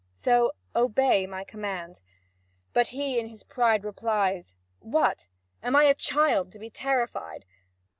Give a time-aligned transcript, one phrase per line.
[0.15, 2.01] So obey my command."
[2.73, 5.27] But he in his pride replies: "What?
[5.61, 7.45] Am I a child to be terrified?